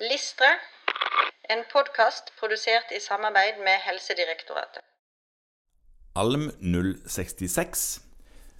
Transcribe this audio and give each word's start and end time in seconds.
Listre, 0.00 0.48
en 1.48 1.62
podkast 1.72 2.26
produsert 2.36 2.90
i 2.92 2.98
samarbeid 3.00 3.62
med 3.64 3.80
Helsedirektoratet. 3.80 4.82
Alm 6.12 6.50
066 7.08 7.84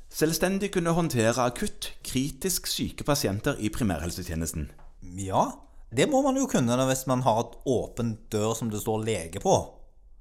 Selvstendig 0.08 0.70
kunne 0.72 0.94
håndtere 0.96 1.44
akutt, 1.44 1.90
kritisk 2.00 2.70
syke 2.72 3.04
pasienter 3.04 3.60
i 3.60 3.68
primærhelsetjenesten. 3.68 4.70
Ja, 5.20 5.42
det 5.92 6.08
må 6.08 6.22
man 6.24 6.40
jo 6.40 6.48
kunne 6.48 6.88
hvis 6.88 7.04
man 7.06 7.26
har 7.28 7.42
et 7.42 7.60
åpent 7.68 8.32
dør 8.32 8.56
som 8.56 8.72
det 8.72 8.80
står 8.80 9.04
lege 9.04 9.44
på. 9.44 9.58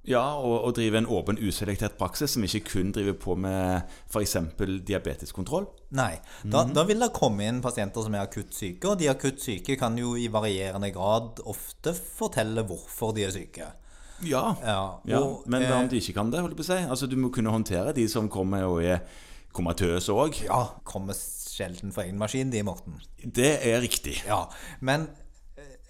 Ja, 0.06 0.24
og, 0.38 0.68
og 0.68 0.76
drive 0.78 1.00
en 1.02 1.08
åpen, 1.10 1.40
uselektert 1.42 1.96
praksis 1.98 2.36
som 2.36 2.44
ikke 2.46 2.62
kun 2.70 2.92
driver 2.94 3.16
på 3.18 3.36
med 3.42 3.88
f.eks. 4.12 4.36
diabeteskontroll. 4.86 5.66
Nei, 5.98 6.14
da, 6.44 6.66
da 6.70 6.84
vil 6.86 7.02
det 7.02 7.10
komme 7.16 7.48
inn 7.48 7.62
pasienter 7.64 8.06
som 8.06 8.14
er 8.18 8.28
akutt 8.28 8.54
syke, 8.54 8.92
og 8.92 9.00
de 9.02 9.10
akutt 9.10 9.42
syke 9.42 9.78
kan 9.82 9.98
jo 9.98 10.14
i 10.20 10.28
varierende 10.34 10.92
grad 10.94 11.42
ofte 11.50 11.96
fortelle 11.98 12.66
hvorfor 12.70 13.16
de 13.18 13.26
er 13.26 13.34
syke. 13.36 13.72
Ja, 14.24 14.44
Ja, 14.64 15.02
ja 15.10 15.20
men 15.52 15.66
hva 15.66 15.82
om 15.82 15.90
eh, 15.90 15.92
de 15.92 16.00
ikke 16.00 16.16
kan 16.16 16.30
det? 16.32 16.40
holdt 16.40 16.54
jeg 16.56 16.62
på 16.62 16.64
å 16.64 16.70
si? 16.70 16.82
Altså, 16.88 17.10
Du 17.12 17.18
må 17.20 17.32
kunne 17.36 17.52
håndtere 17.52 17.92
de 17.98 18.06
som 18.08 18.30
kommer 18.32 18.64
og 18.70 18.80
er 18.86 19.02
komatøse 19.56 20.14
òg. 20.16 20.40
Ja, 20.46 20.62
kommer 20.88 21.18
sjelden 21.18 21.92
for 21.96 22.06
egen 22.06 22.20
maskin, 22.20 22.52
de, 22.52 22.64
Morten. 22.68 23.00
Det 23.20 23.58
er 23.64 23.82
riktig. 23.84 24.18
Ja, 24.28 24.46
men 24.80 25.08
eh, 25.10 25.25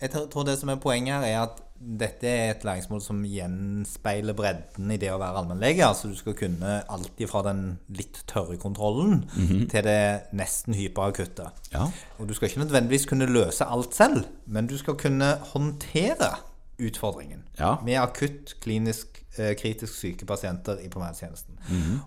jeg 0.01 0.11
tror 0.31 0.43
det 0.47 0.57
som 0.59 0.71
er 0.73 0.81
poenget 0.81 1.15
her, 1.15 1.27
er 1.29 1.43
at 1.45 1.61
dette 1.75 2.27
er 2.27 2.53
et 2.53 2.63
læringsmål 2.63 3.01
som 3.03 3.19
gjenspeiler 3.27 4.35
bredden 4.35 4.91
i 4.95 4.97
det 4.99 5.09
å 5.11 5.19
være 5.19 5.41
allmennlege. 5.41 5.83
Altså 5.85 6.07
du 6.07 6.15
skal 6.17 6.35
kunne 6.39 6.77
alt 6.81 7.23
fra 7.29 7.43
den 7.49 7.63
litt 7.93 8.21
tørre 8.31 8.55
kontrollen 8.61 9.25
til 9.71 9.85
det 9.85 10.31
nesten 10.35 10.77
hyperakutte. 10.77 11.49
Ja. 11.73 11.89
Og 12.17 12.29
du 12.29 12.33
skal 12.33 12.49
ikke 12.49 12.63
nødvendigvis 12.63 13.07
kunne 13.11 13.27
løse 13.29 13.67
alt 13.67 13.95
selv, 13.95 14.23
men 14.47 14.71
du 14.71 14.77
skal 14.79 14.97
kunne 14.99 15.35
håndtere 15.51 16.31
utfordringen 16.79 17.43
Ja. 17.59 17.77
med 17.85 17.99
akutt 18.01 18.55
klinisk 18.63 19.21
eh, 19.37 19.53
kritisk 19.55 19.93
syke 19.93 20.25
pasienter 20.25 20.79
i 20.83 20.89
primærtjenesten. 20.89 21.57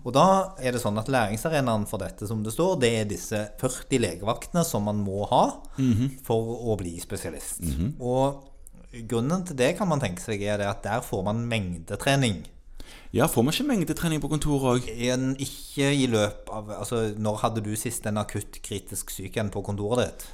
Og 0.03 0.13
da 0.13 0.53
er 0.59 0.71
det 0.71 0.81
sånn 0.81 0.97
at 0.99 1.07
læringsarenaen 1.09 1.87
for 1.87 1.97
dette, 2.01 2.27
som 2.27 2.43
det 2.43 2.53
står, 2.53 2.79
det 2.81 2.91
er 2.99 3.05
disse 3.09 3.41
40 3.59 3.99
legevaktene 3.99 4.63
som 4.65 4.83
man 4.83 5.01
må 5.05 5.25
ha 5.29 5.43
for 6.25 6.55
å 6.69 6.77
bli 6.77 6.99
spesialist. 6.99 7.61
Og 7.99 8.45
grunnen 9.07 9.43
til 9.45 9.55
det 9.55 9.75
kan 9.77 9.87
man 9.87 9.99
tenke 10.01 10.21
seg 10.21 10.41
er 10.41 10.63
at 10.69 10.81
der 10.83 11.01
får 11.05 11.23
man 11.23 11.43
mengdetrening. 11.49 12.43
Ja, 13.11 13.25
får 13.27 13.41
man 13.41 13.55
ikke 13.55 13.65
mengdetrening 13.65 14.21
på 14.21 14.29
kontoret 14.29 14.65
òg? 14.69 14.89
Ikke 15.41 15.87
i 15.97 16.05
løp 16.11 16.49
av 16.53 16.67
Altså, 16.79 16.99
når 17.17 17.39
hadde 17.41 17.63
du 17.65 17.71
sist 17.79 18.05
en 18.05 18.19
akutt 18.21 18.59
kritisk 18.65 19.09
syk 19.09 19.39
en 19.41 19.49
på 19.53 19.63
kontoret 19.65 20.03
ditt? 20.03 20.25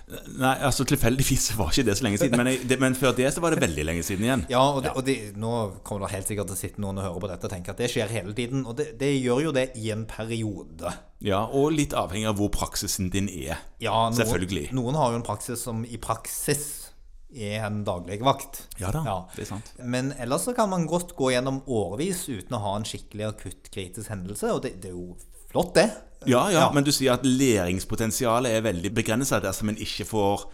Nei, 0.42 0.58
altså 0.60 0.84
tilfeldigvis 0.88 1.54
var 1.56 1.72
ikke 1.72 1.86
det 1.88 1.96
så 1.96 2.08
lenge 2.08 2.20
siden. 2.20 2.36
Men, 2.42 2.52
jeg, 2.52 2.68
det, 2.68 2.80
men 2.84 2.98
før 3.00 3.16
det 3.16 3.32
så 3.32 3.44
var 3.44 3.56
det 3.56 3.64
veldig 3.64 3.88
lenge 3.88 4.04
siden 4.04 4.28
igjen. 4.28 4.46
Ja, 4.52 4.66
og, 4.68 4.82
det, 4.84 4.92
og 4.92 5.08
det, 5.08 5.18
nå 5.40 5.54
kommer 5.88 6.06
det 6.06 6.18
helt 6.18 6.32
sikkert 6.32 6.52
til 6.52 6.58
å 6.58 6.62
sitte 6.66 6.84
noen 6.84 7.00
og 7.00 7.08
høre 7.08 7.24
på 7.24 7.32
dette 7.32 7.48
og 7.48 7.56
tenke 7.56 7.72
at 7.72 7.80
det 7.80 7.92
skjer 7.94 8.12
hele 8.12 8.36
tiden. 8.36 8.66
Og 8.68 8.76
det, 8.80 8.92
det 9.00 9.14
gjør 9.16 9.46
jo 9.48 9.56
det 9.56 9.70
i 9.80 9.92
en 9.96 10.04
periode. 10.10 10.92
Ja, 11.24 11.46
Og 11.48 11.72
litt 11.74 11.96
avhengig 11.96 12.28
av 12.30 12.42
hvor 12.42 12.52
praksisen 12.54 13.08
din 13.14 13.32
er. 13.32 13.62
Ja, 13.80 13.96
noen, 14.10 14.20
Selvfølgelig. 14.20 14.68
Noen 14.76 15.00
har 15.00 15.14
jo 15.14 15.22
en 15.22 15.26
praksis 15.26 15.64
som 15.64 15.86
i 15.88 16.02
praksis 16.02 16.85
er 17.34 17.66
en 17.66 17.84
dagligvakt. 17.88 18.66
Ja 18.80 18.92
da, 18.94 19.04
det 19.36 19.46
er 19.46 19.52
sant. 19.56 19.72
Men 19.80 20.14
ellers 20.22 20.48
så 20.48 20.56
kan 20.58 20.70
man 20.72 20.88
godt 20.90 21.16
gå 21.18 21.32
gjennom 21.34 21.62
årevis 21.66 22.26
uten 22.30 22.58
å 22.58 22.64
ha 22.64 22.76
en 22.80 22.88
skikkelig 22.88 23.30
akutt 23.32 23.72
kritisk 23.74 24.12
hendelse, 24.14 24.54
og 24.54 24.64
det, 24.66 24.78
det 24.84 24.94
er 24.94 25.00
jo 25.00 25.16
flott, 25.52 25.74
det. 25.76 25.90
Ja, 26.26 26.48
ja, 26.50 26.64
men 26.74 26.86
du 26.86 26.90
sier 26.96 27.14
at 27.14 27.26
læringspotensialet 27.28 28.56
er 28.58 28.64
veldig 28.66 28.90
begrensa 28.98 29.38
dersom 29.44 29.70
en 29.70 29.78
ikke 29.82 30.08
får 30.10 30.46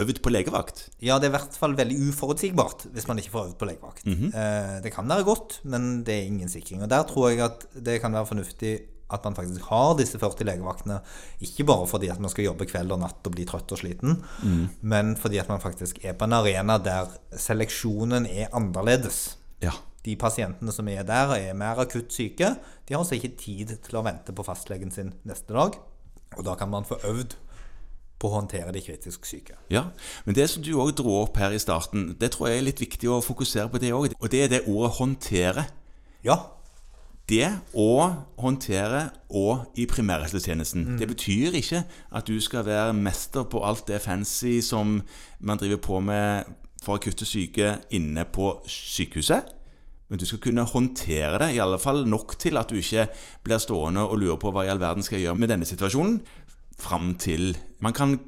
øvd 0.00 0.18
på 0.24 0.32
legevakt. 0.32 0.88
Ja, 0.98 1.20
det 1.22 1.28
er 1.28 1.32
i 1.32 1.36
hvert 1.36 1.58
fall 1.58 1.76
veldig 1.78 1.98
uforutsigbart 2.08 2.88
hvis 2.92 3.06
man 3.06 3.20
ikke 3.22 3.30
får 3.36 3.46
øvd 3.50 3.54
på 3.60 3.68
legevakt. 3.68 4.06
Mm 4.06 4.14
-hmm. 4.14 4.80
det 4.82 4.92
kan 4.92 5.08
være 5.08 5.24
godt, 5.24 5.60
men 5.62 6.04
det 6.04 6.14
er 6.14 6.26
ingen 6.26 6.48
sikring. 6.48 6.82
Og 6.82 6.90
der 6.90 7.02
tror 7.02 7.28
jeg 7.30 7.40
at 7.40 7.66
det 7.84 8.00
kan 8.00 8.12
være 8.12 8.26
fornuftig 8.26 8.80
at 9.14 9.24
man 9.26 9.36
faktisk 9.38 9.70
har 9.70 9.94
disse 9.98 10.18
40 10.20 10.48
legevaktene. 10.50 10.98
Ikke 11.46 11.66
bare 11.68 11.86
fordi 11.90 12.10
at 12.12 12.20
man 12.22 12.32
skal 12.32 12.48
jobbe 12.48 12.68
kveld 12.70 12.92
og 12.94 13.02
natt 13.04 13.24
og 13.24 13.36
bli 13.36 13.46
trøtt 13.48 13.72
og 13.74 13.80
sliten, 13.80 14.18
mm. 14.42 14.62
men 14.82 15.14
fordi 15.20 15.40
at 15.42 15.50
man 15.52 15.62
faktisk 15.62 16.02
er 16.04 16.16
på 16.18 16.28
en 16.28 16.36
arena 16.36 16.78
der 16.82 17.10
seleksjonen 17.38 18.28
er 18.30 18.52
annerledes. 18.52 19.38
Ja. 19.64 19.76
De 20.04 20.18
pasientene 20.20 20.72
som 20.74 20.88
er 20.92 21.06
der, 21.08 21.32
er 21.38 21.56
mer 21.56 21.80
akutt 21.80 22.12
syke. 22.12 22.54
De 22.84 22.94
har 22.94 23.00
altså 23.00 23.16
ikke 23.16 23.36
tid 23.40 23.78
til 23.86 23.96
å 23.96 24.04
vente 24.04 24.34
på 24.36 24.44
fastlegen 24.44 24.92
sin 24.92 25.14
neste 25.24 25.56
dag. 25.56 25.78
Og 26.36 26.44
da 26.44 26.56
kan 26.60 26.68
man 26.68 26.84
få 26.84 26.98
øvd 27.08 27.38
på 28.20 28.30
å 28.30 28.34
håndtere 28.38 28.72
de 28.72 28.82
kritisk 28.84 29.26
syke. 29.28 29.56
ja. 29.72 29.88
Men 30.24 30.36
det 30.36 30.48
som 30.50 30.62
du 30.64 30.72
òg 30.80 30.94
dro 30.96 31.22
opp 31.22 31.38
her 31.40 31.52
i 31.52 31.60
starten, 31.60 32.14
det 32.20 32.32
tror 32.34 32.50
jeg 32.50 32.60
er 32.60 32.68
litt 32.68 32.80
viktig 32.80 33.10
å 33.10 33.22
fokusere 33.24 33.68
på 33.72 33.80
det 33.82 33.92
òg. 33.96 34.14
Og 34.20 34.30
det 34.30 34.44
er 34.44 34.48
det 34.52 34.66
ordet 34.68 34.92
'håndtere'. 34.96 35.66
Ja, 36.24 36.53
Det 37.28 37.46
å 37.72 37.90
håndtere 38.36 39.06
og 39.32 39.78
i 39.80 39.86
primærhelsetjenesten. 39.88 40.98
Det 41.00 41.08
betyr 41.08 41.56
ikke 41.56 41.80
at 42.12 42.28
du 42.28 42.36
skal 42.44 42.66
være 42.66 42.96
mester 42.98 43.46
på 43.48 43.62
alt 43.64 43.86
det 43.88 44.02
fancy 44.04 44.58
som 44.60 44.98
man 45.40 45.60
driver 45.60 45.80
på 45.80 46.00
med 46.04 46.50
for 46.84 47.00
akutte 47.00 47.24
syke 47.24 47.78
inne 47.96 48.26
på 48.28 48.50
sykehuset. 48.68 49.54
Men 50.12 50.20
du 50.20 50.26
skal 50.28 50.42
kunne 50.44 50.66
håndtere 50.68 51.38
det, 51.40 51.54
i 51.54 51.62
alle 51.64 51.80
fall 51.80 52.04
nok 52.04 52.36
til 52.38 52.60
at 52.60 52.68
du 52.68 52.76
ikke 52.76 53.08
blir 53.44 53.62
stående 53.62 54.04
og 54.04 54.20
lurer 54.20 54.36
på 54.36 54.52
hva 54.52 54.66
i 54.66 54.70
all 54.70 54.82
verden 54.82 55.02
skal 55.02 55.16
jeg 55.16 55.30
gjøre 55.30 55.40
med 55.40 55.50
denne 55.54 55.68
situasjonen, 55.68 56.20
fram 56.76 57.14
til 57.16 57.54
man 57.80 57.96
kan 57.96 58.18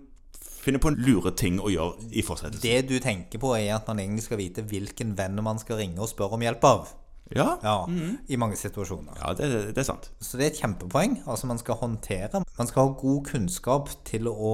finne 0.66 0.80
på 0.82 0.90
en 0.90 0.98
lure 1.04 1.30
ting 1.36 1.60
å 1.60 1.70
gjøre 1.70 2.08
i 2.16 2.24
fortsettelsen. 2.26 2.64
Det 2.64 2.88
du 2.88 2.96
tenker 3.02 3.42
på, 3.42 3.52
er 3.58 3.76
at 3.76 3.86
man 3.90 4.00
egentlig 4.00 4.24
skal 4.24 4.40
vite 4.40 4.64
hvilken 4.66 5.12
venn 5.18 5.36
man 5.44 5.60
skal 5.62 5.82
ringe 5.82 6.00
og 6.00 6.10
spørre 6.10 6.40
om 6.40 6.46
hjelp 6.46 6.64
av. 6.66 6.88
Ja, 7.34 7.58
Ja, 7.62 7.86
I 8.28 8.36
mange 8.38 8.54
situasjoner. 8.56 9.16
ja 9.18 9.32
det, 9.34 9.74
det 9.74 9.78
er 9.82 9.88
sant. 9.88 10.10
Så 10.20 10.38
det 10.38 10.44
er 10.46 10.50
et 10.52 10.60
kjempepoeng. 10.62 11.16
Altså 11.26 11.46
Man 11.50 11.58
skal 11.58 11.74
håndtere. 11.80 12.44
Man 12.58 12.66
skal 12.70 12.86
ha 12.86 12.92
god 13.00 13.24
kunnskap 13.32 13.88
til 14.04 14.28
å 14.30 14.52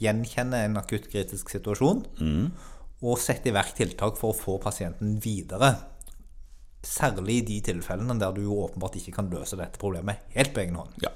gjenkjenne 0.00 0.64
en 0.66 0.76
akutt 0.76 1.08
kritisk 1.12 1.48
situasjon. 1.52 2.04
Og 3.02 3.16
sette 3.18 3.48
i 3.48 3.54
verk 3.56 3.72
tiltak 3.78 4.18
for 4.20 4.34
å 4.34 4.36
få 4.36 4.58
pasienten 4.60 5.16
videre. 5.24 5.74
Særlig 6.84 7.38
i 7.40 7.46
de 7.48 7.60
tilfellene 7.72 8.18
der 8.20 8.32
du 8.36 8.42
jo 8.44 8.58
åpenbart 8.66 8.96
ikke 9.00 9.12
kan 9.18 9.28
løse 9.32 9.56
dette 9.56 9.80
problemet 9.80 10.22
helt 10.36 10.52
på 10.56 10.60
egen 10.64 10.76
hånd. 10.80 10.94
Ja. 11.04 11.10